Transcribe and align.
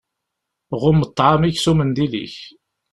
Ɣumm 0.81 1.01
ṭṭɛam-ik 1.09 1.57
s 1.59 1.65
umendil-ik! 1.71 2.35